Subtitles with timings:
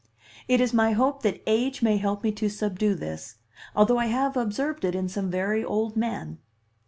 [0.47, 3.35] It is my hope that age may help me to subdue this,
[3.75, 6.39] although I have observed it in some very old men.